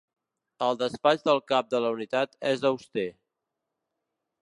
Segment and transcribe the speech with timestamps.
[0.67, 3.09] El despatx del cap de la unitat és auster.